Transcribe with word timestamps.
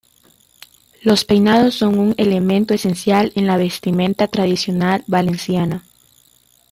Los 1.03 1.25
peinados 1.25 1.75
son 1.75 1.99
un 1.99 2.15
elemento 2.17 2.73
esencial 2.73 3.31
en 3.35 3.45
la 3.45 3.57
vestimenta 3.57 4.27
tradicional 4.27 5.03
valenciana. 5.05 5.83